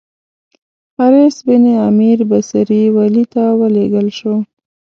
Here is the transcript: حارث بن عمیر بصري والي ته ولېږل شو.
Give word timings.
حارث 0.97 1.35
بن 1.47 1.63
عمیر 1.87 2.19
بصري 2.31 2.83
والي 2.95 3.25
ته 3.33 3.43
ولېږل 3.59 4.07
شو. 4.17 4.35